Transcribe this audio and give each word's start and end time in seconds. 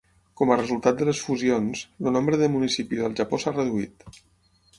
Com 0.39 0.51
a 0.53 0.55
resultat 0.61 0.95
de 1.01 1.05
les 1.09 1.21
fusions, 1.25 1.83
el 2.05 2.09
nombre 2.17 2.41
de 2.45 2.49
municipis 2.55 3.05
al 3.11 3.19
Japó 3.21 3.41
s"ha 3.45 3.55
reduït. 3.61 4.09